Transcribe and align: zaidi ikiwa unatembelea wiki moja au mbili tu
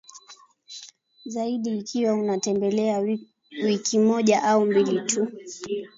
zaidi 1.25 1.77
ikiwa 1.77 2.13
unatembelea 2.13 3.17
wiki 3.63 3.99
moja 3.99 4.43
au 4.43 4.65
mbili 4.65 5.01
tu 5.01 5.27